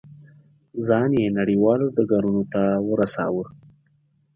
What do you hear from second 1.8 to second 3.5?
ډګرونو ته ورساوه.